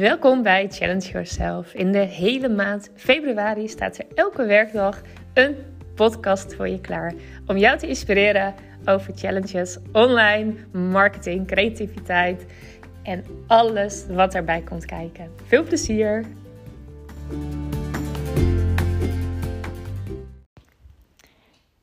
Welkom 0.00 0.42
bij 0.42 0.68
Challenge 0.70 1.10
Yourself. 1.10 1.74
In 1.74 1.92
de 1.92 1.98
hele 1.98 2.48
maand 2.48 2.90
februari 2.94 3.68
staat 3.68 3.98
er 3.98 4.06
elke 4.14 4.44
werkdag 4.44 5.00
een 5.34 5.56
podcast 5.94 6.54
voor 6.54 6.68
je 6.68 6.80
klaar 6.80 7.12
om 7.46 7.56
jou 7.56 7.78
te 7.78 7.86
inspireren 7.86 8.54
over 8.84 9.12
challenges, 9.16 9.78
online, 9.92 10.54
marketing, 10.72 11.46
creativiteit 11.46 12.46
en 13.02 13.24
alles 13.46 14.06
wat 14.10 14.34
erbij 14.34 14.60
komt 14.60 14.84
kijken. 14.84 15.30
Veel 15.46 15.64
plezier! 15.64 16.24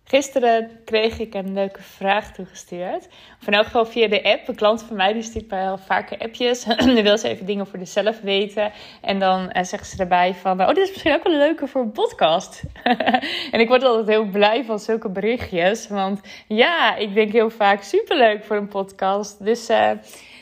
Gisteren 0.09 0.79
kreeg 0.85 1.19
ik 1.19 1.33
een 1.33 1.53
leuke 1.53 1.81
vraag 1.81 2.31
toegestuurd. 2.33 3.07
Of 3.41 3.47
in 3.47 3.53
elk 3.53 3.65
geval 3.65 3.85
via 3.85 4.07
de 4.07 4.23
app. 4.23 4.47
Een 4.47 4.55
klant 4.55 4.84
van 4.84 4.95
mij 4.95 5.13
die 5.13 5.21
stuurt 5.21 5.49
mij 5.49 5.70
al 5.70 5.77
vaker 5.77 6.17
appjes. 6.17 6.63
dan 6.85 7.02
wil 7.02 7.17
ze 7.17 7.27
even 7.27 7.45
dingen 7.45 7.67
voor 7.67 7.79
zichzelf 7.79 8.21
weten. 8.21 8.71
En 9.01 9.20
dan 9.20 9.51
uh, 9.53 9.63
zegt 9.63 9.88
ze 9.88 9.98
erbij 9.98 10.34
van... 10.34 10.62
Oh, 10.62 10.67
dit 10.67 10.77
is 10.77 10.89
misschien 10.89 11.13
ook 11.13 11.23
wel 11.23 11.38
leuker 11.38 11.67
voor 11.67 11.81
een 11.81 11.91
podcast. 11.91 12.63
en 13.51 13.59
ik 13.59 13.67
word 13.67 13.84
altijd 13.84 14.07
heel 14.07 14.29
blij 14.29 14.63
van 14.63 14.79
zulke 14.79 15.09
berichtjes. 15.09 15.88
Want 15.88 16.21
ja, 16.48 16.95
ik 16.95 17.13
denk 17.13 17.31
heel 17.31 17.49
vaak 17.49 17.81
superleuk 17.81 18.43
voor 18.43 18.55
een 18.55 18.67
podcast. 18.67 19.45
Dus... 19.45 19.70
Uh, 19.70 19.91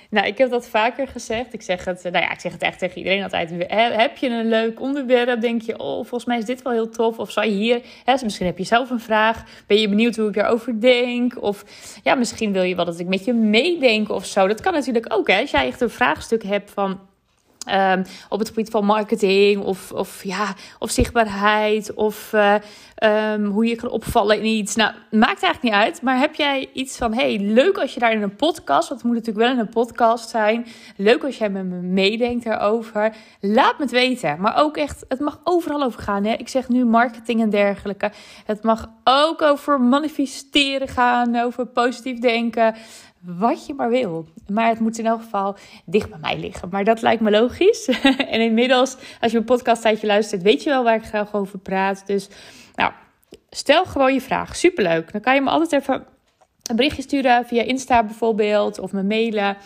nou, 0.10 0.28
ik 0.28 0.38
heb 0.38 0.50
dat 0.50 0.68
vaker 0.68 1.08
gezegd. 1.08 1.54
Ik 1.54 1.62
zeg 1.62 1.86
het, 1.86 2.04
nou 2.04 2.18
ja, 2.18 2.32
ik 2.32 2.40
zeg 2.40 2.52
het 2.52 2.62
echt 2.62 2.80
tegen 2.80 2.98
iedereen 2.98 3.24
altijd. 3.24 3.50
Heb 3.68 4.18
je 4.18 4.30
een 4.30 4.50
leuk 4.50 4.82
onderwerp? 4.82 5.42
Denk 5.42 5.62
je, 5.62 5.80
oh, 5.80 5.96
volgens 5.96 6.26
mij 6.26 6.38
is 6.38 6.46
dit 6.46 6.62
wel 6.62 6.74
heel 6.74 6.90
tof. 6.90 7.20
Of 7.20 7.32
zou 7.32 7.46
je 7.48 7.54
hier, 7.54 7.82
hè, 8.04 8.16
misschien 8.24 8.46
heb 8.46 8.58
je 8.58 8.64
zelf 8.64 8.90
een 8.90 9.00
vraag. 9.00 9.44
Ben 9.68 9.80
je 9.80 9.90
benieuwd 9.90 10.16
hoe 10.16 10.30
ik 10.30 10.36
erover 10.36 10.82
denk? 10.82 11.42
Of 11.42 11.64
ja, 12.04 12.16
misschien 12.16 12.52
wil 12.52 12.64
je 12.64 12.76
wel 12.76 12.86
dat 12.86 13.00
ik 13.00 13.08
met 13.08 13.26
je 13.26 13.34
meedenk 13.34 14.10
of 14.10 14.26
zo. 14.26 14.48
Dat 14.48 14.62
kan 14.62 14.74
natuurlijk 14.74 15.14
ook, 15.14 15.28
hè. 15.28 15.40
Als 15.40 15.52
jij 15.52 15.68
echt 15.68 15.82
een 15.82 15.90
vraagstuk 15.90 16.44
hebt 16.44 16.72
van 16.72 17.00
Um, 17.74 18.04
op 18.30 18.40
het 18.40 18.48
gebied 18.48 18.70
van 18.70 18.86
marketing 18.86 19.64
of, 19.64 19.92
of, 19.92 20.24
ja, 20.24 20.54
of 20.80 20.92
zichtbaarheid 20.92 21.94
of 21.94 22.34
uh, 22.34 22.56
um, 23.34 23.46
hoe 23.46 23.66
je 23.66 23.76
kan 23.76 23.90
opvallen 23.90 24.38
in 24.38 24.46
iets. 24.46 24.76
Nou, 24.76 24.94
maakt 25.12 25.44
eigenlijk 25.44 25.62
niet 25.62 25.74
uit. 25.74 26.02
Maar 26.02 26.18
heb 26.18 26.36
jij 26.36 26.70
iets 26.74 26.98
van, 26.98 27.14
hey, 27.14 27.40
leuk 27.40 27.78
als 27.78 27.94
je 27.94 28.00
daar 28.00 28.12
in 28.12 28.22
een 28.22 28.36
podcast, 28.36 28.90
want 28.90 29.02
het 29.02 29.04
moet 29.04 29.16
natuurlijk 29.16 29.46
wel 29.46 29.56
in 29.56 29.60
een 29.60 29.70
podcast 29.70 30.30
zijn. 30.30 30.66
Leuk 30.96 31.24
als 31.24 31.38
jij 31.38 31.50
met 31.50 31.66
me 31.66 31.76
meedenkt 31.76 32.46
daarover. 32.46 33.16
Laat 33.40 33.78
me 33.78 33.84
het 33.84 33.92
weten. 33.92 34.42
Maar 34.42 34.58
ook 34.58 34.78
echt, 34.78 35.06
het 35.08 35.20
mag 35.20 35.40
overal 35.44 35.84
over 35.84 36.02
gaan. 36.02 36.24
Hè? 36.24 36.34
Ik 36.34 36.50
zeg 36.50 36.70
nu 36.70 36.86
marketing 36.86 37.42
en 37.42 37.50
dergelijke. 37.50 38.12
Het 38.46 38.64
mag 38.64 38.90
ook 39.04 39.42
over 39.42 39.82
manifesteren 39.82 40.88
gaan, 40.88 41.40
over 41.40 41.66
positief 41.66 42.20
denken 42.20 42.76
wat 43.26 43.66
je 43.66 43.74
maar 43.74 43.90
wil. 43.90 44.28
Maar 44.48 44.70
het 44.70 44.80
moet 44.80 44.98
in 44.98 45.06
elk 45.06 45.22
geval 45.22 45.56
dicht 45.86 46.10
bij 46.10 46.20
mij 46.20 46.40
liggen. 46.40 46.70
Maar 46.72 46.84
dat 46.84 47.02
lijkt 47.02 47.22
me 47.22 47.32
logisch. 47.32 47.86
en 48.34 48.42
inmiddels, 48.42 48.98
als 49.22 49.32
je 49.32 49.38
een 49.38 49.44
podcast 49.44 49.82
tijdje 49.82 50.08
luistert, 50.08 50.42
weet 50.42 50.64
je 50.64 50.70
wel 50.70 50.84
waar 50.84 50.96
ik 50.96 51.06
graag 51.06 51.34
over 51.34 51.60
praat. 51.60 52.04
Dus 52.06 52.28
nou, 52.76 52.92
stel 53.50 53.86
gewoon 53.86 54.14
je 54.14 54.22
vraag. 54.22 54.56
Superleuk. 54.56 55.12
Dan 55.12 55.22
kan 55.22 55.36
je 55.36 55.42
me 55.42 55.50
altijd 55.50 55.82
even 55.82 56.06
een 56.64 56.76
berichtje 56.76 57.02
sturen 57.02 57.46
via 57.46 57.62
Insta 57.62 58.04
bijvoorbeeld. 58.04 58.80
Of 58.80 58.92
me 58.92 59.04
mailen. 59.04 59.58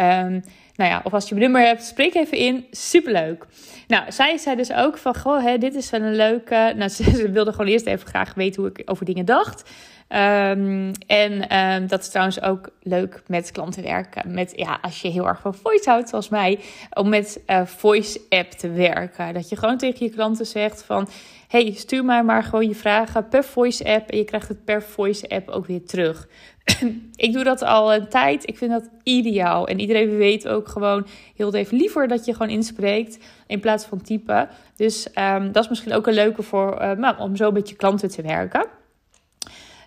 Um, 0.00 0.44
nou 0.76 0.90
ja, 0.90 1.00
of 1.04 1.12
als 1.12 1.28
je 1.28 1.34
mijn 1.34 1.50
nummer 1.50 1.68
hebt, 1.68 1.84
spreek 1.84 2.14
even 2.14 2.38
in. 2.38 2.66
Superleuk. 2.70 3.46
Nou, 3.86 4.12
zij 4.12 4.38
zei 4.38 4.56
dus 4.56 4.72
ook 4.72 4.98
van, 4.98 5.16
goh, 5.16 5.44
hè, 5.44 5.58
dit 5.58 5.74
is 5.74 5.90
wel 5.90 6.00
een 6.00 6.16
leuke... 6.16 6.72
Nou, 6.76 6.90
ze, 7.14 7.30
wilde 7.30 7.50
gewoon 7.50 7.66
eerst 7.66 7.86
even 7.86 8.06
graag 8.06 8.34
weten 8.34 8.62
hoe 8.62 8.70
ik 8.70 8.82
over 8.84 9.04
dingen 9.04 9.24
dacht. 9.24 9.70
Um, 10.08 10.92
en 11.06 11.58
um, 11.58 11.86
dat 11.86 12.00
is 12.00 12.08
trouwens 12.08 12.42
ook 12.42 12.70
leuk 12.82 13.22
met 13.26 13.50
klanten 13.50 13.82
werken. 13.82 14.34
Met, 14.34 14.52
ja, 14.56 14.78
als 14.82 15.02
je 15.02 15.08
heel 15.08 15.26
erg 15.26 15.40
van 15.40 15.54
voice 15.54 15.90
houdt, 15.90 16.08
zoals 16.08 16.28
mij, 16.28 16.58
om 16.92 17.08
met 17.08 17.40
uh, 17.46 17.66
voice 17.66 18.20
app 18.28 18.50
te 18.50 18.70
werken. 18.70 19.34
Dat 19.34 19.48
je 19.48 19.56
gewoon 19.56 19.76
tegen 19.76 20.06
je 20.06 20.12
klanten 20.12 20.46
zegt 20.46 20.82
van, 20.82 21.08
hey, 21.48 21.72
stuur 21.76 22.04
mij 22.04 22.22
maar 22.22 22.42
gewoon 22.42 22.68
je 22.68 22.74
vragen 22.74 23.28
per 23.28 23.44
voice 23.44 23.84
app. 23.84 24.10
En 24.10 24.16
je 24.16 24.24
krijgt 24.24 24.48
het 24.48 24.64
per 24.64 24.82
voice 24.82 25.28
app 25.28 25.48
ook 25.48 25.66
weer 25.66 25.84
terug. 25.84 26.28
ik 27.16 27.32
doe 27.32 27.44
dat 27.44 27.62
al 27.62 27.94
een 27.94 28.08
tijd. 28.08 28.48
Ik 28.48 28.58
vind 28.58 28.70
dat 28.70 28.88
ideaal. 29.02 29.66
En 29.66 29.80
iedereen 29.80 30.16
weet 30.16 30.48
ook 30.48 30.68
gewoon 30.68 31.06
heel 31.36 31.54
even 31.54 31.76
liever 31.76 32.08
dat 32.08 32.24
je 32.24 32.32
gewoon 32.32 32.52
inspreekt 32.52 33.18
in 33.46 33.60
plaats 33.60 33.84
van 33.84 34.00
typen. 34.00 34.48
Dus 34.76 35.08
um, 35.18 35.52
dat 35.52 35.62
is 35.62 35.68
misschien 35.68 35.92
ook 35.92 36.06
een 36.06 36.14
leuke 36.14 36.42
voor, 36.42 36.82
uh, 36.82 36.90
nou, 36.90 37.18
om 37.18 37.36
zo 37.36 37.50
met 37.50 37.68
je 37.68 37.74
klanten 37.74 38.08
te 38.08 38.22
werken. 38.22 38.66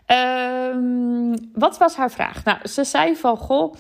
Um, 0.08 1.52
wat 1.54 1.78
was 1.78 1.96
haar 1.96 2.12
vraag? 2.12 2.44
Nou, 2.44 2.68
ze 2.68 2.84
zei 2.84 3.16
van, 3.16 3.38
goh, 3.38 3.76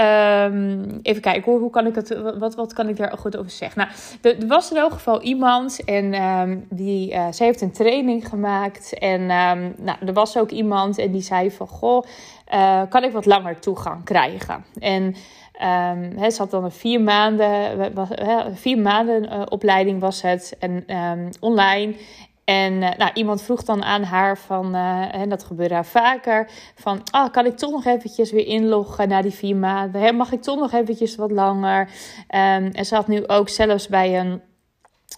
um, 0.00 0.98
even 1.02 1.22
kijken 1.22 1.52
hoe 1.52 1.70
kan 1.70 1.86
ik 1.86 1.94
het, 1.94 2.38
wat, 2.38 2.54
wat 2.54 2.72
kan 2.72 2.88
ik 2.88 2.96
daar 2.96 3.18
goed 3.18 3.36
over 3.36 3.50
zeggen? 3.50 3.86
Nou, 4.22 4.36
er, 4.36 4.46
was 4.46 4.70
in 4.70 4.76
elk 4.76 4.92
geval 4.92 5.22
iemand 5.22 5.84
en 5.84 6.22
um, 6.22 6.66
die, 6.70 7.12
uh, 7.12 7.32
ze 7.32 7.44
heeft 7.44 7.60
een 7.60 7.72
training 7.72 8.28
gemaakt 8.28 8.98
en 8.98 9.26
nou, 9.26 9.96
er 10.06 10.12
was 10.12 10.38
ook 10.38 10.50
iemand 10.50 10.98
en 10.98 11.12
die 11.12 11.22
zei 11.22 11.50
van, 11.50 11.66
goh, 11.66 12.04
uh, 12.54 12.82
kan 12.88 13.04
ik 13.04 13.12
wat 13.12 13.26
langer 13.26 13.58
toegang 13.60 14.04
krijgen? 14.04 14.64
En 14.78 15.14
Um, 15.62 16.16
he, 16.16 16.30
ze 16.30 16.38
had 16.38 16.50
dan 16.50 16.64
een 16.64 16.70
vier 16.70 17.00
maanden, 17.00 17.92
vier 18.54 18.78
maanden 18.78 19.24
uh, 19.24 19.42
opleiding 19.48 20.00
was 20.00 20.22
het 20.22 20.56
en 20.58 20.84
online. 21.40 21.94
En 22.50 22.72
uh, 22.72 22.88
nou, 22.96 23.10
iemand 23.14 23.42
vroeg 23.42 23.62
dan 23.62 23.82
aan 23.82 24.02
haar 24.02 24.38
van, 24.38 24.74
en 24.74 25.28
dat 25.28 25.44
gebeurde 25.44 25.74
haar 25.74 25.86
vaker, 25.86 26.48
van 26.74 27.02
ah, 27.10 27.32
kan 27.32 27.46
ik 27.46 27.56
toch 27.56 27.70
nog 27.70 27.84
eventjes 27.84 28.30
weer 28.30 28.46
inloggen 28.46 29.08
na 29.08 29.22
die 29.22 29.30
vier 29.30 29.56
maanden? 29.56 30.16
Mag 30.16 30.32
ik 30.32 30.42
toch 30.42 30.58
nog 30.58 30.72
eventjes 30.72 31.16
wat 31.16 31.30
langer? 31.30 31.80
Um, 31.80 32.70
en 32.72 32.84
ze 32.84 32.94
had 32.94 33.08
nu 33.08 33.26
ook 33.26 33.48
zelfs 33.48 33.88
bij 33.88 34.18
een 34.20 34.40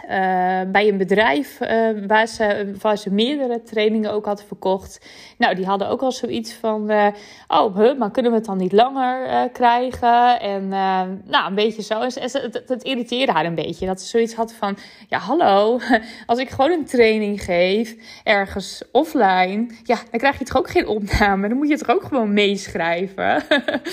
uh, 0.00 0.60
bij 0.72 0.88
een 0.88 0.96
bedrijf 0.96 1.60
uh, 1.60 2.06
waar, 2.06 2.26
ze, 2.26 2.72
waar 2.80 2.98
ze 2.98 3.10
meerdere 3.10 3.62
trainingen 3.62 4.12
ook 4.12 4.24
had 4.24 4.44
verkocht. 4.44 5.06
Nou, 5.38 5.54
die 5.54 5.66
hadden 5.66 5.88
ook 5.88 6.00
al 6.00 6.12
zoiets 6.12 6.52
van: 6.52 6.90
uh, 6.90 7.06
Oh, 7.48 7.98
maar 7.98 8.10
kunnen 8.10 8.30
we 8.30 8.36
het 8.36 8.46
dan 8.46 8.56
niet 8.56 8.72
langer 8.72 9.50
krijgen? 9.50 10.40
En 10.40 10.68
nou, 11.24 11.46
een 11.46 11.54
beetje 11.54 11.82
zo. 11.82 12.00
En 12.00 12.10
het, 12.14 12.32
het, 12.32 12.62
het, 12.66 12.82
irriteerde 12.82 13.32
haar 13.32 13.44
een 13.44 13.54
beetje. 13.54 13.86
Dat 13.86 14.00
ze 14.00 14.06
zoiets 14.06 14.34
had 14.34 14.52
van: 14.52 14.76
Ja, 15.08 15.18
hallo, 15.18 15.80
als 16.26 16.38
ik 16.38 16.50
gewoon 16.50 16.70
een 16.70 16.84
training 16.84 17.42
geef 17.42 17.96
ergens 18.24 18.82
offline, 18.92 19.66
ja, 19.82 19.96
dan 20.10 20.20
krijg 20.20 20.38
je 20.38 20.44
toch 20.44 20.56
ook 20.56 20.70
geen 20.70 20.86
opname. 20.86 21.48
Dan 21.48 21.56
moet 21.56 21.68
je 21.68 21.78
toch 21.78 21.96
ook 21.96 22.02
gewoon 22.02 22.32
meeschrijven. 22.32 23.48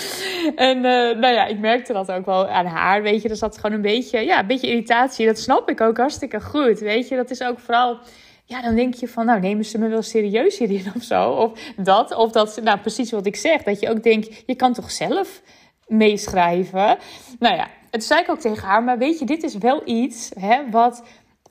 en 0.56 0.80
nou 0.80 1.34
ja, 1.34 1.46
ik 1.46 1.58
merkte 1.58 1.92
dat 1.92 2.12
ook 2.12 2.26
wel 2.26 2.48
aan 2.48 2.66
haar. 2.66 3.02
Weet 3.02 3.22
je, 3.22 3.28
er 3.28 3.36
zat 3.36 3.58
gewoon 3.58 3.76
een 3.76 3.82
beetje, 3.82 4.20
ja, 4.20 4.40
een 4.40 4.46
beetje 4.46 4.68
irritatie. 4.68 5.26
Dat 5.26 5.38
snap 5.38 5.70
ik 5.70 5.80
ook 5.80 5.89
hartstikke 5.96 6.40
goed. 6.40 6.78
Weet 6.78 7.08
je, 7.08 7.16
dat 7.16 7.30
is 7.30 7.42
ook 7.42 7.58
vooral. 7.58 7.98
Ja, 8.44 8.62
dan 8.62 8.74
denk 8.74 8.94
je 8.94 9.08
van, 9.08 9.26
nou 9.26 9.40
nemen 9.40 9.64
ze 9.64 9.78
me 9.78 9.88
wel 9.88 10.02
serieus 10.02 10.58
hierin 10.58 10.92
of 10.96 11.02
zo. 11.02 11.30
Of 11.30 11.52
dat, 11.76 12.14
of 12.14 12.32
dat, 12.32 12.60
nou 12.62 12.78
precies 12.78 13.10
wat 13.10 13.26
ik 13.26 13.36
zeg. 13.36 13.62
Dat 13.62 13.80
je 13.80 13.90
ook 13.90 14.02
denkt, 14.02 14.42
je 14.46 14.54
kan 14.54 14.72
toch 14.72 14.90
zelf 14.90 15.42
meeschrijven. 15.86 16.98
Nou 17.38 17.54
ja, 17.54 17.68
het 17.90 18.04
zei 18.04 18.20
ik 18.20 18.30
ook 18.30 18.40
tegen 18.40 18.66
haar. 18.66 18.82
Maar 18.82 18.98
weet 18.98 19.18
je, 19.18 19.24
dit 19.24 19.42
is 19.42 19.58
wel 19.58 19.82
iets 19.84 20.30
hè, 20.38 20.70
wat 20.70 21.02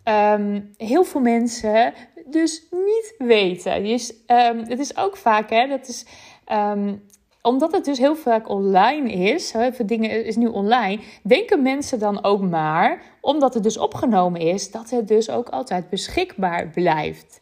um, 0.04 0.74
heel 0.78 1.04
veel 1.04 1.22
mensen 1.22 1.94
dus 2.26 2.64
niet 2.72 3.14
weten. 3.18 3.84
Dus, 3.84 4.14
um, 4.28 4.58
het 4.68 4.80
is 4.80 4.98
ook 4.98 5.18
vaak, 5.18 5.50
hè, 5.50 5.68
dat 5.68 5.88
is... 5.88 6.06
Um, 6.52 7.08
omdat 7.42 7.72
het 7.72 7.86
dus 7.86 7.98
heel 7.98 8.16
vaak 8.16 8.50
online 8.50 9.12
is, 9.12 9.52
veel 9.52 9.86
dingen 9.86 10.26
is 10.26 10.36
nu 10.36 10.48
online, 10.48 11.02
denken 11.24 11.62
mensen 11.62 12.00
dan 12.00 12.24
ook 12.24 12.42
maar, 12.42 13.02
omdat 13.22 13.54
het 13.54 13.64
dus 13.64 13.78
opgenomen 13.78 14.42
is, 14.42 14.72
dat 14.72 14.90
het 14.90 15.08
dus 15.08 15.30
ook 15.30 15.50
altijd 15.50 15.90
beschikbaar 15.90 16.68
blijft. 16.68 17.40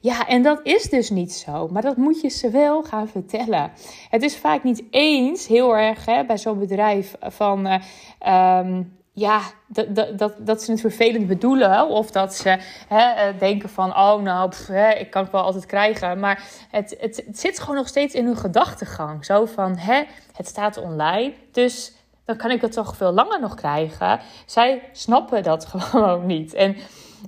Ja, 0.00 0.26
en 0.26 0.42
dat 0.42 0.60
is 0.62 0.82
dus 0.82 1.10
niet 1.10 1.32
zo. 1.32 1.68
Maar 1.68 1.82
dat 1.82 1.96
moet 1.96 2.20
je 2.20 2.28
ze 2.28 2.50
wel 2.50 2.82
gaan 2.82 3.08
vertellen. 3.08 3.72
Het 4.10 4.22
is 4.22 4.36
vaak 4.36 4.62
niet 4.62 4.82
eens 4.90 5.46
heel 5.46 5.76
erg 5.76 6.06
hè, 6.06 6.24
bij 6.24 6.38
zo'n 6.38 6.58
bedrijf 6.58 7.14
van. 7.20 7.66
Uh, 7.66 8.58
um, 8.58 9.00
ja, 9.14 9.40
dat, 9.66 10.18
dat, 10.18 10.46
dat, 10.46 10.62
ze 10.62 10.70
het 10.70 10.80
vervelend 10.80 11.26
bedoelen. 11.26 11.88
Of 11.88 12.10
dat 12.10 12.34
ze 12.34 12.58
hè, 12.88 13.10
eh, 13.10 13.38
denken 13.38 13.68
van, 13.68 13.90
oh 13.90 14.22
nou, 14.22 14.52
hè, 14.66 14.90
ik 14.90 15.10
kan 15.10 15.22
het 15.22 15.32
wel 15.32 15.42
altijd 15.42 15.66
krijgen. 15.66 16.20
Maar 16.20 16.42
het, 16.70 16.96
het, 17.00 17.22
het, 17.26 17.38
zit 17.38 17.60
gewoon 17.60 17.76
nog 17.76 17.88
steeds 17.88 18.14
in 18.14 18.26
hun 18.26 18.36
gedachtegang. 18.36 19.24
Zo 19.24 19.46
van, 19.46 19.76
hè, 19.76 20.02
het 20.32 20.46
staat 20.46 20.76
online, 20.76 21.32
dus 21.52 21.92
dan 22.24 22.36
kan 22.36 22.50
ik 22.50 22.60
het 22.60 22.72
toch 22.72 22.96
veel 22.96 23.12
langer 23.12 23.40
nog 23.40 23.54
krijgen. 23.54 24.20
Zij 24.46 24.82
snappen 24.92 25.42
dat 25.42 25.66
gewoon 25.74 26.26
niet. 26.26 26.54
En 26.54 26.76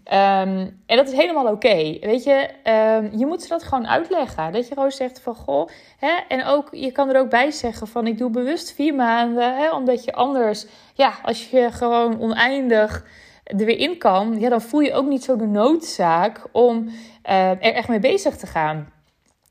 Um, 0.05 0.83
en 0.87 0.97
dat 0.97 1.09
is 1.09 1.13
helemaal 1.13 1.47
oké. 1.47 1.99
Weet 2.01 2.25
je, 2.25 2.49
um, 2.65 3.19
je 3.19 3.27
moet 3.27 3.43
ze 3.43 3.49
dat 3.49 3.63
gewoon 3.63 3.89
uitleggen. 3.89 4.53
Dat 4.53 4.69
je 4.69 4.75
gewoon 4.75 4.91
zegt 4.91 5.21
van 5.21 5.35
goh. 5.35 5.69
Hè, 5.99 6.13
en 6.29 6.45
ook, 6.45 6.69
je 6.71 6.93
kan 6.93 7.09
er 7.09 7.21
ook 7.21 7.31
bij 7.31 7.51
zeggen 7.51 7.87
van 7.87 8.07
ik 8.07 8.19
doe 8.19 8.31
bewust 8.31 8.73
vier 8.73 8.95
maanden. 8.95 9.57
Hè, 9.57 9.71
omdat 9.71 10.05
je 10.05 10.13
anders, 10.13 10.67
ja, 10.95 11.15
als 11.23 11.51
je 11.51 11.69
gewoon 11.73 12.21
oneindig 12.21 13.05
er 13.45 13.57
weer 13.57 13.79
in 13.79 13.99
kan, 13.99 14.41
ja, 14.41 14.49
dan 14.49 14.61
voel 14.61 14.81
je 14.81 14.93
ook 14.93 15.07
niet 15.07 15.25
zo 15.25 15.37
de 15.37 15.47
noodzaak 15.47 16.47
om 16.53 16.85
uh, 16.85 17.51
er 17.51 17.61
echt 17.61 17.89
mee 17.89 17.99
bezig 17.99 18.37
te 18.37 18.47
gaan. 18.47 18.93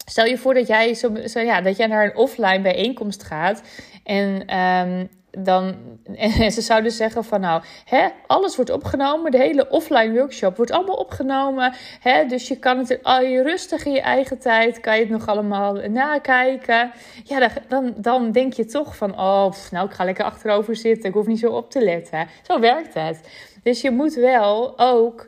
Stel 0.05 0.25
je 0.25 0.37
voor 0.37 0.53
dat 0.53 0.67
jij, 0.67 0.93
zo, 0.93 1.15
zo, 1.25 1.39
ja, 1.39 1.61
dat 1.61 1.77
jij 1.77 1.87
naar 1.87 2.05
een 2.05 2.15
offline 2.15 2.61
bijeenkomst 2.61 3.23
gaat 3.23 3.61
en 4.03 4.57
um, 4.57 5.09
dan, 5.39 5.75
en 6.15 6.51
ze 6.51 6.61
zouden 6.61 6.91
zeggen 6.91 7.23
van 7.23 7.41
nou, 7.41 7.61
hè, 7.85 8.07
alles 8.27 8.55
wordt 8.55 8.71
opgenomen. 8.71 9.31
De 9.31 9.37
hele 9.37 9.69
offline 9.69 10.13
workshop 10.13 10.57
wordt 10.57 10.71
allemaal 10.71 10.95
opgenomen. 10.95 11.73
Hè, 11.99 12.25
dus 12.25 12.47
je 12.47 12.59
kan 12.59 12.77
het 12.77 12.99
al 13.03 13.21
je 13.21 13.43
rustig 13.43 13.85
in 13.85 13.91
je 13.91 14.01
eigen 14.01 14.39
tijd, 14.39 14.79
kan 14.79 14.95
je 14.95 15.01
het 15.01 15.09
nog 15.09 15.27
allemaal 15.27 15.73
nakijken. 15.73 16.91
Ja, 17.23 17.39
dan, 17.39 17.49
dan, 17.67 17.93
dan 17.97 18.31
denk 18.31 18.53
je 18.53 18.65
toch 18.65 18.95
van, 18.95 19.11
oh, 19.11 19.51
nou 19.71 19.87
ik 19.87 19.93
ga 19.93 20.03
lekker 20.03 20.25
achterover 20.25 20.75
zitten. 20.75 21.09
Ik 21.09 21.15
hoef 21.15 21.27
niet 21.27 21.39
zo 21.39 21.51
op 21.51 21.71
te 21.71 21.83
letten. 21.83 22.27
Zo 22.41 22.59
werkt 22.59 22.93
het. 22.93 23.19
Dus 23.63 23.81
je 23.81 23.91
moet 23.91 24.13
wel 24.13 24.79
ook 24.79 25.27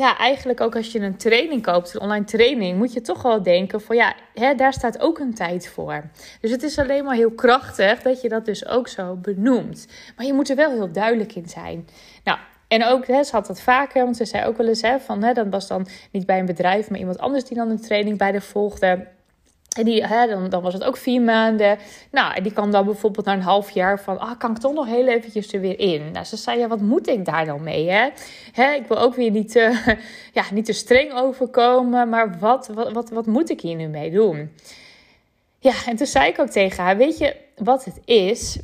ja, 0.00 0.18
eigenlijk 0.18 0.60
ook 0.60 0.76
als 0.76 0.92
je 0.92 1.00
een 1.00 1.16
training 1.16 1.62
koopt, 1.62 1.94
een 1.94 2.00
online 2.00 2.24
training, 2.24 2.78
moet 2.78 2.92
je 2.92 3.00
toch 3.00 3.22
wel 3.22 3.42
denken 3.42 3.80
van 3.80 3.96
ja, 3.96 4.14
hè, 4.34 4.54
daar 4.54 4.72
staat 4.72 5.00
ook 5.00 5.18
een 5.18 5.34
tijd 5.34 5.68
voor. 5.68 6.10
Dus 6.40 6.50
het 6.50 6.62
is 6.62 6.78
alleen 6.78 7.04
maar 7.04 7.14
heel 7.14 7.30
krachtig 7.30 8.02
dat 8.02 8.20
je 8.20 8.28
dat 8.28 8.44
dus 8.44 8.66
ook 8.66 8.88
zo 8.88 9.16
benoemt. 9.16 9.86
Maar 10.16 10.26
je 10.26 10.32
moet 10.32 10.50
er 10.50 10.56
wel 10.56 10.70
heel 10.70 10.92
duidelijk 10.92 11.34
in 11.34 11.48
zijn. 11.48 11.88
Nou, 12.24 12.38
en 12.68 12.84
ook, 12.84 13.04
ze 13.04 13.28
had 13.30 13.46
dat 13.46 13.60
vaker, 13.60 14.04
want 14.04 14.16
ze 14.16 14.24
zei 14.24 14.46
ook 14.46 14.56
wel 14.56 14.68
eens 14.68 14.82
hè, 14.82 15.00
van, 15.00 15.22
hè, 15.22 15.32
dat 15.32 15.46
was 15.50 15.66
dan 15.66 15.86
niet 16.10 16.26
bij 16.26 16.38
een 16.38 16.46
bedrijf, 16.46 16.90
maar 16.90 16.98
iemand 16.98 17.18
anders 17.18 17.44
die 17.44 17.56
dan 17.56 17.70
een 17.70 17.80
training 17.80 18.18
bij 18.18 18.32
de 18.32 18.40
volgde. 18.40 19.06
En 19.76 19.84
die, 19.84 20.06
hè, 20.06 20.26
dan, 20.26 20.48
dan 20.48 20.62
was 20.62 20.72
het 20.72 20.84
ook 20.84 20.96
vier 20.96 21.22
maanden. 21.22 21.78
Nou, 22.10 22.34
en 22.34 22.42
die 22.42 22.52
kwam 22.52 22.70
dan 22.70 22.84
bijvoorbeeld 22.84 23.26
na 23.26 23.32
een 23.32 23.42
half 23.42 23.70
jaar 23.70 24.00
van... 24.00 24.18
Ah, 24.18 24.38
kan 24.38 24.50
ik 24.50 24.58
toch 24.58 24.72
nog 24.72 24.86
heel 24.86 25.06
eventjes 25.08 25.52
er 25.52 25.60
weer 25.60 25.78
in? 25.78 26.10
Nou, 26.12 26.24
ze 26.24 26.36
zei, 26.36 26.58
ja, 26.58 26.68
wat 26.68 26.80
moet 26.80 27.08
ik 27.08 27.24
daar 27.24 27.46
dan 27.46 27.62
mee, 27.62 27.90
hè? 27.90 28.08
hè 28.52 28.72
ik 28.72 28.86
wil 28.86 28.98
ook 28.98 29.14
weer 29.14 29.30
niet 29.30 29.52
te, 29.52 29.96
ja, 30.32 30.44
niet 30.52 30.64
te 30.64 30.72
streng 30.72 31.12
overkomen. 31.12 32.08
Maar 32.08 32.38
wat, 32.38 32.70
wat, 32.74 32.92
wat, 32.92 33.10
wat 33.10 33.26
moet 33.26 33.50
ik 33.50 33.60
hier 33.60 33.76
nu 33.76 33.86
mee 33.86 34.10
doen? 34.10 34.50
Ja, 35.58 35.74
en 35.86 35.96
toen 35.96 36.06
zei 36.06 36.28
ik 36.28 36.40
ook 36.40 36.50
tegen 36.50 36.84
haar... 36.84 36.96
Weet 36.96 37.18
je 37.18 37.36
wat 37.56 37.84
het 37.84 38.00
is? 38.04 38.58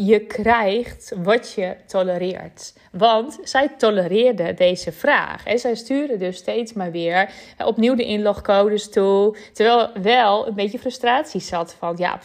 Je 0.00 0.20
krijgt 0.20 1.12
wat 1.22 1.52
je 1.52 1.76
tolereert. 1.86 2.74
Want 2.92 3.38
zij 3.42 3.68
tolereerde 3.68 4.54
deze 4.54 4.92
vraag. 4.92 5.46
En 5.46 5.58
zij 5.58 5.74
stuurde 5.74 6.16
dus 6.16 6.36
steeds 6.36 6.72
maar 6.72 6.90
weer 6.90 7.30
opnieuw 7.64 7.94
de 7.94 8.04
inlogcodes 8.04 8.90
toe. 8.90 9.36
Terwijl 9.52 9.90
wel 10.02 10.46
een 10.46 10.54
beetje 10.54 10.78
frustratie 10.78 11.40
zat 11.40 11.74
van 11.74 11.94
ja, 11.96 12.20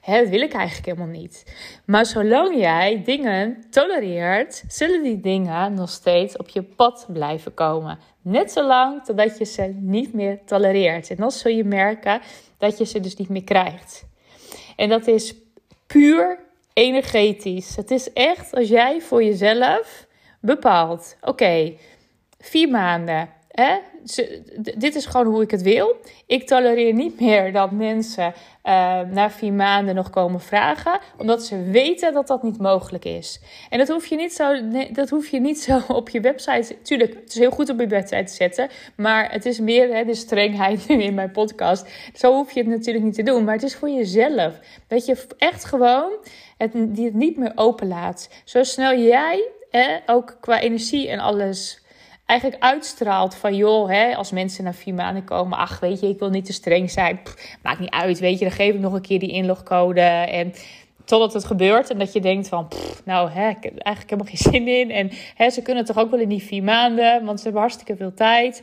hè, 0.00 0.20
dat 0.20 0.28
wil 0.28 0.40
ik 0.40 0.52
eigenlijk 0.52 0.86
helemaal 0.86 1.20
niet. 1.20 1.44
Maar 1.86 2.06
zolang 2.06 2.56
jij 2.56 3.02
dingen 3.04 3.64
tolereert, 3.70 4.64
zullen 4.68 5.02
die 5.02 5.20
dingen 5.20 5.74
nog 5.74 5.90
steeds 5.90 6.36
op 6.36 6.48
je 6.48 6.62
pad 6.62 7.06
blijven 7.12 7.54
komen. 7.54 7.98
Net 8.22 8.52
zolang 8.52 9.04
totdat 9.04 9.38
je 9.38 9.44
ze 9.44 9.74
niet 9.80 10.14
meer 10.14 10.38
tolereert. 10.44 11.10
En 11.10 11.16
dan 11.16 11.30
zul 11.30 11.52
je 11.52 11.64
merken 11.64 12.20
dat 12.58 12.78
je 12.78 12.84
ze 12.84 13.00
dus 13.00 13.16
niet 13.16 13.28
meer 13.28 13.44
krijgt. 13.44 14.06
En 14.76 14.88
dat 14.88 15.06
is 15.06 15.34
puur 15.86 16.46
energetisch. 16.78 17.76
Het 17.76 17.90
is 17.90 18.12
echt 18.12 18.54
als 18.54 18.68
jij 18.68 19.00
voor 19.00 19.24
jezelf 19.24 20.06
bepaalt: 20.40 21.16
oké, 21.20 21.76
vier 22.38 22.68
maanden. 22.68 23.28
Hè? 23.60 23.78
Dit 24.76 24.94
is 24.94 25.06
gewoon 25.06 25.26
hoe 25.26 25.42
ik 25.42 25.50
het 25.50 25.62
wil. 25.62 25.96
Ik 26.26 26.46
tolereer 26.46 26.92
niet 26.92 27.20
meer 27.20 27.52
dat 27.52 27.70
mensen 27.70 28.24
uh, 28.24 29.00
na 29.00 29.30
vier 29.30 29.52
maanden 29.52 29.94
nog 29.94 30.10
komen 30.10 30.40
vragen, 30.40 31.00
omdat 31.16 31.44
ze 31.44 31.62
weten 31.62 32.12
dat 32.12 32.26
dat 32.26 32.42
niet 32.42 32.58
mogelijk 32.58 33.04
is. 33.04 33.40
En 33.70 33.78
dat 33.78 33.88
hoef 33.88 34.06
je 34.06 34.16
niet 34.16 34.32
zo, 34.32 34.68
dat 34.92 35.10
hoef 35.10 35.28
je 35.28 35.40
niet 35.40 35.60
zo 35.60 35.80
op 36.00 36.08
je 36.08 36.20
website. 36.20 36.76
Tuurlijk, 36.82 37.14
het 37.14 37.28
is 37.28 37.38
heel 37.38 37.50
goed 37.50 37.70
op 37.70 37.80
je 37.80 37.86
website 37.86 38.24
te 38.24 38.32
zetten, 38.32 38.68
maar 38.96 39.32
het 39.32 39.46
is 39.46 39.60
meer 39.60 39.94
hè, 39.94 40.04
de 40.04 40.14
strengheid 40.14 40.88
nu 40.88 41.02
in 41.02 41.14
mijn 41.14 41.30
podcast. 41.30 41.88
Zo 42.14 42.34
hoef 42.34 42.52
je 42.52 42.60
het 42.60 42.68
natuurlijk 42.68 43.04
niet 43.04 43.14
te 43.14 43.22
doen, 43.22 43.44
maar 43.44 43.54
het 43.54 43.62
is 43.62 43.74
voor 43.74 43.90
jezelf. 43.90 44.58
Dat 44.86 45.06
je 45.06 45.26
echt 45.38 45.64
gewoon 45.64 46.12
het, 46.56 46.70
die 46.74 47.04
het 47.04 47.14
niet 47.14 47.36
meer 47.36 47.52
openlaat. 47.54 48.28
Zo 48.44 48.62
snel 48.62 48.98
jij, 48.98 49.48
ook 50.06 50.36
qua 50.40 50.60
energie 50.60 51.08
en 51.08 51.18
alles, 51.18 51.86
eigenlijk 52.28 52.62
uitstraalt 52.62 53.34
van 53.34 53.54
joh, 53.54 53.88
hè, 53.88 54.16
als 54.16 54.30
mensen 54.30 54.64
naar 54.64 54.74
vier 54.74 54.94
maanden 54.94 55.24
komen, 55.24 55.58
ach 55.58 55.80
weet 55.80 56.00
je, 56.00 56.08
ik 56.08 56.18
wil 56.18 56.30
niet 56.30 56.44
te 56.44 56.52
streng 56.52 56.90
zijn, 56.90 57.20
maakt 57.62 57.78
niet 57.78 57.90
uit, 57.90 58.18
weet 58.18 58.38
je, 58.38 58.44
dan 58.44 58.54
geef 58.54 58.74
ik 58.74 58.80
nog 58.80 58.92
een 58.92 59.00
keer 59.00 59.18
die 59.18 59.32
inlogcode 59.32 60.00
en 60.00 60.54
totdat 61.04 61.32
het 61.32 61.44
gebeurt 61.44 61.90
en 61.90 61.98
dat 61.98 62.12
je 62.12 62.20
denkt 62.20 62.48
van, 62.48 62.68
nou, 63.04 63.30
hè, 63.30 63.48
ik 63.48 63.62
heb 63.62 63.78
eigenlijk 63.78 64.10
helemaal 64.10 64.32
geen 64.32 64.52
zin 64.52 64.68
in 64.68 64.90
en 64.90 65.10
hè, 65.34 65.50
ze 65.50 65.62
kunnen 65.62 65.84
toch 65.84 65.98
ook 65.98 66.10
wel 66.10 66.20
in 66.20 66.28
die 66.28 66.42
vier 66.42 66.62
maanden, 66.62 67.24
want 67.24 67.38
ze 67.38 67.44
hebben 67.44 67.62
hartstikke 67.62 67.96
veel 67.96 68.14
tijd. 68.14 68.62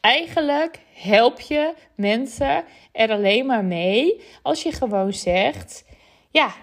Eigenlijk 0.00 0.78
help 0.94 1.40
je 1.40 1.74
mensen 1.94 2.64
er 2.92 3.10
alleen 3.10 3.46
maar 3.46 3.64
mee 3.64 4.20
als 4.42 4.62
je 4.62 4.72
gewoon 4.72 5.12
zegt, 5.12 5.84
ja, 6.30 6.54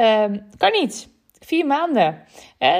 Ehm, 0.00 0.38
kan 0.56 0.72
niet. 0.72 1.08
Vier 1.44 1.66
maanden. 1.66 2.22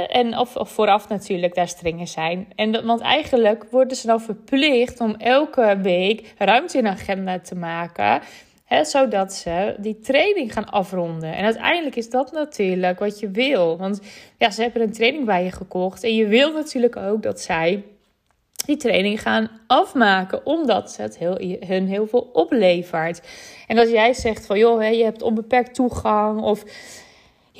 En 0.08 0.38
of, 0.38 0.56
vooraf 0.60 1.08
natuurlijk 1.08 1.54
daar 1.54 1.68
strenger 1.68 2.06
zijn. 2.06 2.48
En 2.54 2.86
want 2.86 3.00
eigenlijk 3.00 3.64
worden 3.70 3.96
ze 3.96 4.06
dan 4.06 4.20
verplicht 4.20 5.00
om 5.00 5.14
elke 5.14 5.78
week 5.82 6.34
ruimte 6.38 6.78
in 6.78 6.86
agenda 6.86 7.38
te 7.38 7.54
maken. 7.54 8.20
Hè, 8.64 8.84
zodat 8.84 9.32
ze 9.32 9.76
die 9.78 9.98
training 9.98 10.52
gaan 10.52 10.70
afronden. 10.70 11.34
En 11.36 11.44
uiteindelijk 11.44 11.96
is 11.96 12.10
dat 12.10 12.32
natuurlijk 12.32 12.98
wat 12.98 13.20
je 13.20 13.30
wil. 13.30 13.78
Want 13.78 14.00
ja, 14.38 14.50
ze 14.50 14.62
hebben 14.62 14.82
een 14.82 14.92
training 14.92 15.24
bij 15.24 15.44
je 15.44 15.52
gekocht. 15.52 16.04
En 16.04 16.14
je 16.14 16.26
wil 16.26 16.52
natuurlijk 16.52 16.96
ook 16.96 17.22
dat 17.22 17.40
zij 17.40 17.84
die 18.66 18.76
training 18.76 19.22
gaan 19.22 19.50
afmaken, 19.66 20.46
omdat 20.46 20.96
het 20.96 21.18
heel, 21.18 21.38
hun 21.66 21.86
heel 21.86 22.06
veel 22.06 22.30
oplevert. 22.32 23.22
En 23.66 23.78
als 23.78 23.88
jij 23.88 24.12
zegt 24.12 24.46
van 24.46 24.58
joh, 24.58 24.80
hè, 24.80 24.88
je 24.88 25.04
hebt 25.04 25.22
onbeperkt 25.22 25.74
toegang 25.74 26.40
of 26.40 26.64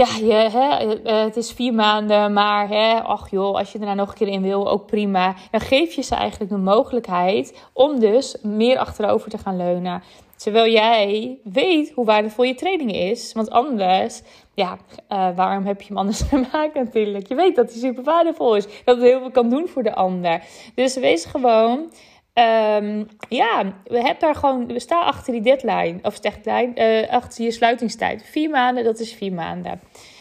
ja, 0.01 0.17
je, 0.27 0.33
hè, 0.33 0.95
eh, 0.95 1.23
het 1.23 1.37
is 1.37 1.53
vier 1.53 1.75
maanden, 1.75 2.33
maar 2.33 2.69
hè, 2.69 3.03
ach 3.03 3.31
joh, 3.31 3.55
als 3.55 3.73
je 3.73 3.79
er 3.79 3.85
nou 3.85 3.97
nog 3.97 4.09
een 4.09 4.15
keer 4.15 4.29
in 4.29 4.43
wil, 4.43 4.71
ook 4.71 4.87
prima. 4.87 5.35
Dan 5.51 5.61
geef 5.61 5.95
je 5.95 6.03
ze 6.03 6.15
eigenlijk 6.15 6.51
de 6.51 6.57
mogelijkheid 6.57 7.69
om 7.73 7.99
dus 7.99 8.37
meer 8.43 8.79
achterover 8.79 9.31
te 9.31 9.39
gaan 9.39 9.57
leunen. 9.57 10.03
Terwijl 10.37 10.73
jij 10.73 11.39
weet 11.45 11.93
hoe 11.95 12.05
waardevol 12.05 12.45
je 12.45 12.55
training 12.55 12.93
is. 12.93 13.33
Want 13.33 13.51
anders, 13.51 14.23
ja, 14.55 14.79
uh, 15.09 15.29
waarom 15.37 15.67
heb 15.67 15.81
je 15.81 15.87
hem 15.89 15.97
anders 15.97 16.23
gemaakt 16.33 16.75
natuurlijk? 16.75 17.29
Je 17.29 17.35
weet 17.35 17.57
dat 17.57 17.71
hij 17.71 17.81
super 17.81 18.05
waardevol 18.05 18.57
is. 18.57 18.67
Dat 18.85 18.97
het 18.97 19.05
heel 19.05 19.19
veel 19.19 19.31
kan 19.31 19.49
doen 19.49 19.69
voor 19.69 19.83
de 19.83 19.95
ander. 19.95 20.43
Dus 20.75 20.97
wees 20.97 21.25
gewoon 21.25 21.91
Um, 22.41 23.09
ja, 23.29 23.73
we 23.85 23.97
hebben 23.97 24.19
daar 24.19 24.35
gewoon, 24.35 24.67
we 24.67 24.81
staan 24.81 25.05
achter 25.05 25.33
die 25.33 25.43
deadline, 25.43 25.99
of 26.03 26.21
deadline, 26.21 27.03
uh, 27.03 27.13
achter 27.13 27.45
je 27.45 27.51
sluitingstijd. 27.51 28.25
Vier 28.25 28.51
maanden, 28.51 28.85
dat 28.85 28.99
is 28.99 29.13
vier 29.13 29.33
maanden. 29.33 29.81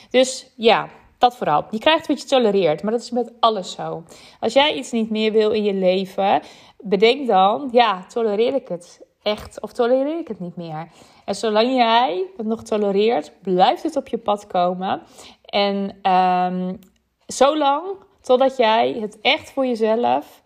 Dus 0.09 0.51
ja, 0.55 0.89
dat 1.17 1.38
vooral. 1.38 1.65
Je 1.71 1.79
krijgt 1.79 2.07
wat 2.07 2.21
je 2.21 2.27
tolereert, 2.27 2.83
maar 2.83 2.91
dat 2.91 3.01
is 3.01 3.11
met 3.11 3.31
alles 3.39 3.71
zo. 3.71 4.03
Als 4.39 4.53
jij 4.53 4.73
iets 4.73 4.91
niet 4.91 5.09
meer 5.09 5.31
wil 5.31 5.51
in 5.51 5.63
je 5.63 5.73
leven, 5.73 6.41
bedenk 6.77 7.27
dan, 7.27 7.69
ja, 7.71 8.05
tolereer 8.07 8.53
ik 8.53 8.67
het 8.67 9.01
echt 9.23 9.61
of 9.61 9.73
tolereer 9.73 10.19
ik 10.19 10.27
het 10.27 10.39
niet 10.39 10.55
meer? 10.55 10.88
En 11.25 11.35
zolang 11.35 11.75
jij 11.75 12.25
het 12.38 12.45
nog 12.45 12.63
tolereert, 12.63 13.31
blijft 13.41 13.83
het 13.83 13.95
op 13.95 14.07
je 14.07 14.17
pad 14.17 14.47
komen. 14.47 15.01
En 15.45 16.11
um, 16.11 16.79
zolang 17.25 17.83
totdat 18.21 18.57
jij 18.57 18.97
het 18.99 19.21
echt 19.21 19.51
voor 19.51 19.65
jezelf 19.65 20.38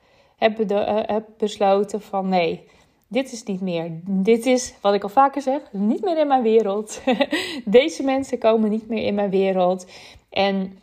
heb, 0.44 0.72
uh, 0.72 1.00
heb 1.06 1.26
besloten 1.38 2.02
van 2.02 2.30
nee, 2.30 2.68
dit 3.08 3.32
is 3.32 3.44
niet 3.44 3.62
meer. 3.62 3.92
Dit 4.06 4.46
is, 4.46 4.74
wat 4.82 4.94
ik 4.94 5.04
al 5.04 5.10
vaker 5.10 5.42
zeg, 5.42 5.62
niet 5.72 6.02
meer 6.02 6.18
in 6.18 6.28
mijn 6.28 6.42
wereld. 6.42 7.02
Deze 7.66 8.04
mensen 8.04 8.38
komen 8.38 8.70
niet 8.70 8.88
meer 8.88 9.04
in 9.04 9.16
mijn 9.16 9.30
wereld. 9.30 9.86
En 10.30 10.80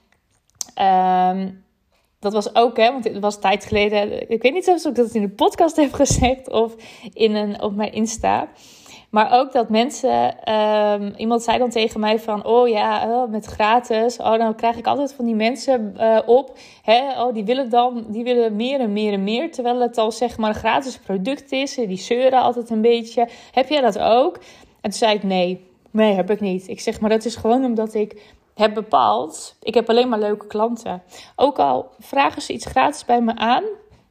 um, 1.37 1.65
dat 2.19 2.33
was 2.33 2.55
ook, 2.55 2.77
hè, 2.77 2.93
want 2.93 3.05
het 3.05 3.19
was 3.19 3.41
tijd 3.41 3.65
geleden. 3.65 4.31
Ik 4.31 4.43
weet 4.43 4.53
niet 4.53 4.69
of 4.69 4.85
ik 4.85 4.95
dat 4.95 5.15
in 5.15 5.23
de 5.23 5.29
podcast 5.29 5.77
heb 5.77 5.93
gezegd 5.93 6.51
of 6.51 6.75
in 7.13 7.35
een, 7.35 7.63
op 7.63 7.75
mijn 7.75 7.93
Insta. 7.93 8.49
Maar 9.11 9.39
ook 9.39 9.53
dat 9.53 9.69
mensen, 9.69 10.45
ehm, 10.45 11.13
iemand 11.17 11.43
zei 11.43 11.59
dan 11.59 11.71
tegen 11.71 12.01
mij 12.01 12.19
van, 12.19 12.45
oh 12.45 12.69
ja, 12.69 13.07
oh, 13.09 13.31
met 13.31 13.47
gratis, 13.47 14.17
oh 14.17 14.39
dan 14.39 14.55
krijg 14.55 14.77
ik 14.77 14.87
altijd 14.87 15.13
van 15.13 15.25
die 15.25 15.35
mensen 15.35 15.95
uh, 15.97 16.19
op, 16.27 16.59
hè, 16.83 17.23
oh 17.23 17.35
die 17.35 17.45
willen 17.45 17.71
dan, 17.71 18.05
die 18.09 18.25
willen 18.25 18.57
meer 18.57 18.81
en 18.81 18.93
meer 18.93 19.13
en 19.13 19.25
meer, 19.25 19.53
terwijl 19.53 19.81
het 19.81 19.99
al 19.99 20.13
zeg 20.13 20.39
maar 20.39 20.49
een 20.49 20.55
gratis 20.55 20.99
product 20.99 21.53
is, 21.53 21.75
die 21.75 21.99
zeuren 21.99 22.41
altijd 22.41 22.71
een 22.71 22.81
beetje. 22.81 23.29
Heb 23.53 23.69
jij 23.69 23.81
dat 23.81 23.99
ook? 23.99 24.37
En 24.81 24.91
toen 24.91 24.93
zei 24.93 25.15
ik, 25.15 25.23
nee, 25.23 25.67
nee 25.91 26.15
heb 26.15 26.31
ik 26.31 26.41
niet. 26.41 26.69
Ik 26.69 26.81
zeg, 26.81 27.01
maar 27.01 27.11
dat 27.11 27.25
is 27.25 27.37
gewoon 27.37 27.65
omdat 27.65 27.95
ik 27.95 28.23
heb 28.55 28.75
bepaald, 28.75 29.57
ik 29.63 29.75
heb 29.75 29.89
alleen 29.89 30.09
maar 30.09 30.19
leuke 30.19 30.47
klanten. 30.47 31.03
Ook 31.37 31.59
al 31.59 31.91
vragen 31.99 32.43
ze 32.43 32.53
iets 32.53 32.67
gratis 32.67 33.05
bij 33.05 33.21
me 33.21 33.37
aan, 33.37 33.65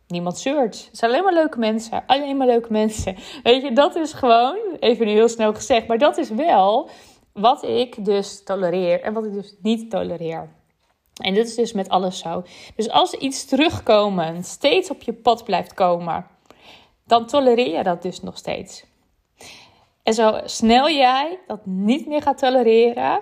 niemand 0.10 0.38
zeurt. 0.38 0.86
Het 0.86 0.98
zijn 0.98 1.12
alleen 1.12 1.24
maar 1.24 1.34
leuke 1.34 1.60
mensen. 1.60 2.04
Alleen 2.06 2.38
maar 2.38 2.48
leuke 2.48 2.72
mensen. 2.72 3.16
Weet 3.44 3.62
je, 3.62 3.74
dat 3.74 3.96
is 3.96 4.14
gewoon, 4.14 4.58
even 4.80 5.06
nu 5.06 5.12
heel 5.12 5.28
snel 5.28 5.54
gezegd, 5.54 5.88
maar 5.88 5.98
dat 5.98 6.18
is 6.18 6.30
wel 6.30 6.90
wat 7.34 7.64
ik 7.64 8.06
dus 8.06 8.44
tolereer 8.44 9.02
en 9.02 9.14
wat 9.14 9.26
ik 9.26 9.34
dus 9.34 9.56
niet 9.62 9.90
tolereer. 9.90 10.50
En 11.22 11.34
dit 11.34 11.48
is 11.48 11.56
dus 11.56 11.74
met 11.74 11.90
alles 11.90 12.20
zo. 12.20 12.44
Dus 12.76 12.90
als 12.90 13.14
iets 13.14 13.46
terugkomen 13.46 14.44
steeds 14.44 14.90
op 14.90 15.02
je 15.02 15.14
pad 15.14 15.44
blijft 15.44 15.74
komen, 15.74 16.28
dan 17.06 17.26
tolereer 17.26 17.78
je 17.78 17.84
dat 17.84 18.02
dus 18.02 18.22
nog 18.22 18.38
steeds. 18.38 18.86
En 20.04 20.14
zo 20.14 20.40
snel 20.44 20.90
jij 20.90 21.40
dat 21.48 21.66
niet 21.66 22.08
meer 22.08 22.22
gaat 22.22 22.38
tolereren, 22.38 23.22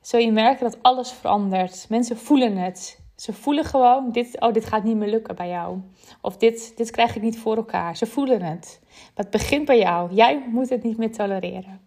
zul 0.00 0.20
je 0.20 0.32
merken 0.32 0.70
dat 0.70 0.82
alles 0.82 1.12
verandert. 1.12 1.86
Mensen 1.88 2.18
voelen 2.18 2.56
het. 2.56 3.03
Ze 3.16 3.32
voelen 3.32 3.64
gewoon, 3.64 4.12
dit, 4.12 4.40
oh, 4.40 4.52
dit 4.52 4.64
gaat 4.64 4.84
niet 4.84 4.96
meer 4.96 5.10
lukken 5.10 5.36
bij 5.36 5.48
jou. 5.48 5.80
Of 6.20 6.36
dit, 6.36 6.76
dit 6.76 6.90
krijg 6.90 7.16
ik 7.16 7.22
niet 7.22 7.38
voor 7.38 7.56
elkaar. 7.56 7.96
Ze 7.96 8.06
voelen 8.06 8.42
het. 8.42 8.80
Maar 8.88 9.24
het 9.24 9.30
begint 9.30 9.64
bij 9.64 9.78
jou. 9.78 10.12
Jij 10.12 10.44
moet 10.48 10.68
het 10.68 10.82
niet 10.82 10.96
meer 10.96 11.12
tolereren. 11.12 11.80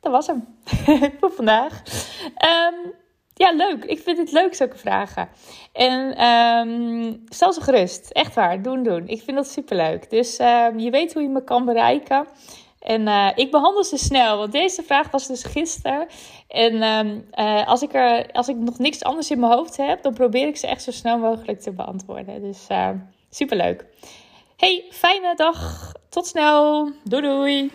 Dat 0.00 0.12
was 0.12 0.26
hem 0.26 0.44
voor 1.20 1.32
vandaag. 1.32 1.82
Um, 2.24 2.92
ja, 3.34 3.52
leuk. 3.52 3.84
Ik 3.84 3.98
vind 3.98 4.18
het 4.18 4.32
leuk, 4.32 4.54
zulke 4.54 4.78
vragen. 4.78 5.28
En 5.72 6.24
um, 6.24 7.22
stel 7.28 7.52
ze 7.52 7.60
gerust. 7.60 8.10
Echt 8.10 8.34
waar. 8.34 8.62
Doen, 8.62 8.82
doen. 8.82 9.08
Ik 9.08 9.22
vind 9.22 9.36
dat 9.36 9.48
superleuk. 9.48 10.10
Dus 10.10 10.40
uh, 10.40 10.66
je 10.76 10.90
weet 10.90 11.12
hoe 11.12 11.22
je 11.22 11.28
me 11.28 11.44
kan 11.44 11.64
bereiken. 11.64 12.26
En 12.80 13.00
uh, 13.00 13.30
ik 13.34 13.50
behandel 13.50 13.84
ze 13.84 13.96
snel, 13.96 14.38
want 14.38 14.52
deze 14.52 14.82
vraag 14.82 15.10
was 15.10 15.26
dus 15.26 15.44
gisteren. 15.44 16.06
En 16.48 16.74
uh, 17.38 17.66
als, 17.66 17.82
ik 17.82 17.94
er, 17.94 18.32
als 18.32 18.48
ik 18.48 18.56
nog 18.56 18.78
niks 18.78 19.02
anders 19.02 19.30
in 19.30 19.40
mijn 19.40 19.52
hoofd 19.52 19.76
heb, 19.76 20.02
dan 20.02 20.14
probeer 20.14 20.46
ik 20.46 20.56
ze 20.56 20.66
echt 20.66 20.82
zo 20.82 20.90
snel 20.90 21.18
mogelijk 21.18 21.60
te 21.60 21.72
beantwoorden. 21.72 22.42
Dus 22.42 22.66
superleuk. 23.30 23.84
Hey, 24.56 24.84
fijne 24.90 25.34
dag. 25.36 25.92
Tot 26.08 26.26
snel. 26.26 26.90
Doei 27.04 27.22
doei. 27.22 27.70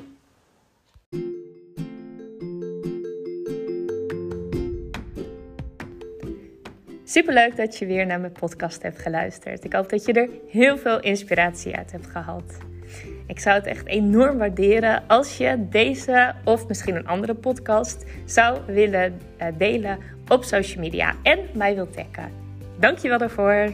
Superleuk 7.03 7.55
dat 7.55 7.77
je 7.77 7.85
weer 7.85 8.05
naar 8.05 8.19
mijn 8.19 8.31
podcast 8.31 8.81
hebt 8.81 8.99
geluisterd. 8.99 9.63
Ik 9.63 9.73
hoop 9.73 9.89
dat 9.89 10.05
je 10.05 10.13
er 10.13 10.29
heel 10.49 10.77
veel 10.77 10.99
inspiratie 10.99 11.75
uit 11.75 11.91
hebt 11.91 12.07
gehaald. 12.07 12.57
Ik 13.27 13.39
zou 13.39 13.55
het 13.55 13.65
echt 13.65 13.85
enorm 13.85 14.37
waarderen 14.37 15.03
als 15.07 15.37
je 15.37 15.67
deze 15.69 16.33
of 16.43 16.67
misschien 16.67 16.95
een 16.95 17.07
andere 17.07 17.33
podcast 17.33 18.05
zou 18.25 18.59
willen 18.67 19.21
eh, 19.37 19.47
delen 19.57 19.97
op 20.27 20.43
social 20.43 20.83
media 20.83 21.13
en 21.23 21.39
mij 21.53 21.75
wilt 21.75 21.93
taggen. 21.93 22.31
Dankjewel 22.79 23.17
daarvoor. 23.17 23.73